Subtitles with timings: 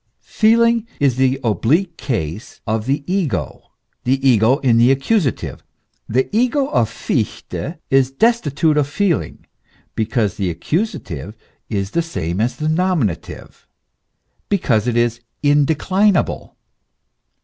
[0.23, 3.69] Feeling is the oblique case of the ego,
[4.03, 5.61] the ego in the accusative.
[6.09, 9.45] The ego of Fichte is destitute of feeling,
[9.93, 11.35] because the accusative
[11.69, 13.67] is the same as the nominative,
[14.49, 16.55] because it is indeclinable.